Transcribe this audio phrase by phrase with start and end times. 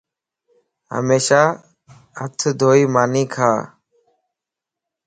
[0.95, 1.41] ھميشا
[2.25, 3.51] ھٿ ڌوئي ماني کا